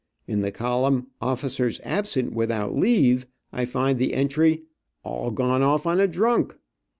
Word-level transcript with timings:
In 0.25 0.41
the 0.41 0.51
column 0.51 1.11
"officers 1.21 1.79
absent 1.83 2.33
without 2.33 2.75
leave" 2.75 3.27
I 3.53 3.65
find 3.65 3.99
the 3.99 4.15
entry 4.15 4.63
"all 5.03 5.29
gone 5.29 5.61
off 5.61 5.85
on 5.85 5.99
a 5.99 6.07
drunk." 6.07 6.57